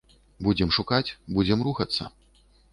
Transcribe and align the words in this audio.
Будзем 0.47 0.69
шукаць, 0.77 1.13
будзем 1.37 1.59
рухацца. 1.71 2.03